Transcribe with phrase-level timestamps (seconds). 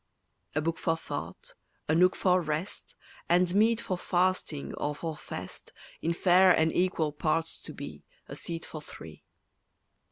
[0.55, 1.53] A book for thought,
[1.87, 2.95] a nook for rest,
[3.29, 8.35] And meet for fasting or for fest, In fair and equal parts to be A
[8.35, 9.23] seat for three.